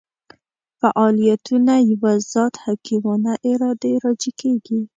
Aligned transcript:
فاعلیتونه 0.79 1.73
یوه 1.91 2.13
ذات 2.31 2.53
حکیمانه 2.65 3.33
ارادې 3.51 3.93
راجع 4.03 4.31
کېږي. 4.41 4.79